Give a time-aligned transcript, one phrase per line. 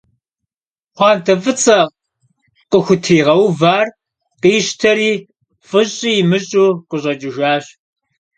[0.93, 1.79] Пхъуантэ фӀыцӀэ
[2.71, 3.87] къыхутригъэувар
[4.41, 5.13] къищтэри,
[5.67, 7.65] фӀыщӀи имыщӀу къыщӀэкӀыжащ.